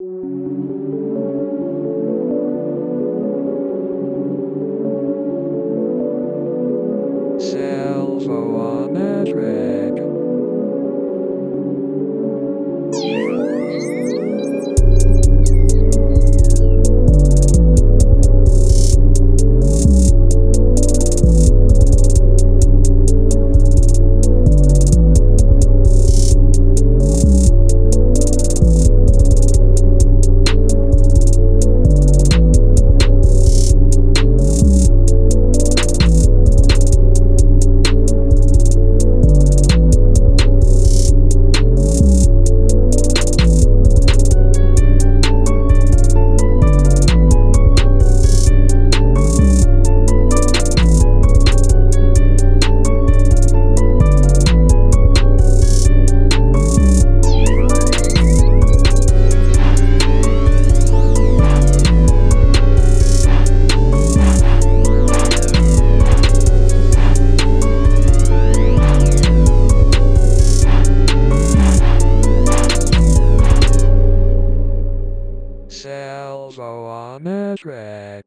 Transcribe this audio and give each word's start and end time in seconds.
Salvometric. 0.00 0.47
Salvometric. 75.78 78.26